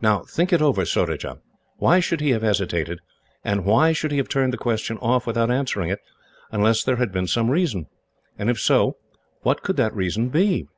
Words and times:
"Now, 0.00 0.20
think 0.22 0.52
it 0.52 0.62
over, 0.62 0.84
Surajah. 0.84 1.38
Why 1.78 1.98
should 1.98 2.20
he 2.20 2.30
have 2.30 2.42
hesitated, 2.42 3.00
and 3.42 3.64
why 3.64 3.90
should 3.90 4.12
he 4.12 4.18
have 4.18 4.28
turned 4.28 4.52
the 4.52 4.56
question 4.56 4.98
off 4.98 5.26
without 5.26 5.50
answering 5.50 5.90
it, 5.90 5.98
unless 6.52 6.84
there 6.84 6.94
had 6.94 7.10
been 7.10 7.26
some 7.26 7.50
reason? 7.50 7.88
And 8.38 8.50
if 8.50 8.60
so, 8.60 8.98
what 9.40 9.64
could 9.64 9.74
the 9.74 9.90
reason 9.90 10.28
be?" 10.28 10.68